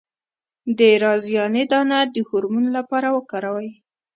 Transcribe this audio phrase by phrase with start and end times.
[0.77, 3.69] د رازیانې دانه د هورمون لپاره وکاروئ